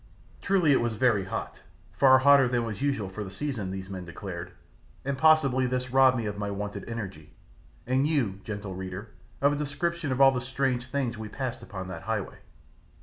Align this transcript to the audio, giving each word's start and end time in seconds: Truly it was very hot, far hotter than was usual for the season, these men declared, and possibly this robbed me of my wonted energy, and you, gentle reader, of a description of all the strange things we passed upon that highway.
Truly 0.41 0.71
it 0.71 0.81
was 0.81 0.95
very 0.95 1.25
hot, 1.25 1.61
far 1.91 2.17
hotter 2.17 2.47
than 2.47 2.65
was 2.65 2.81
usual 2.81 3.07
for 3.07 3.23
the 3.23 3.29
season, 3.29 3.69
these 3.69 3.87
men 3.87 4.03
declared, 4.03 4.51
and 5.05 5.15
possibly 5.15 5.67
this 5.67 5.91
robbed 5.91 6.17
me 6.17 6.25
of 6.25 6.39
my 6.39 6.49
wonted 6.49 6.89
energy, 6.89 7.33
and 7.85 8.07
you, 8.07 8.39
gentle 8.43 8.73
reader, 8.73 9.11
of 9.41 9.53
a 9.53 9.55
description 9.55 10.11
of 10.11 10.19
all 10.19 10.31
the 10.31 10.41
strange 10.41 10.87
things 10.87 11.19
we 11.19 11.29
passed 11.29 11.61
upon 11.61 11.87
that 11.89 12.01
highway. 12.01 12.39